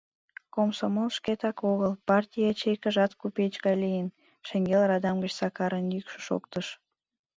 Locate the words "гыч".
5.23-5.33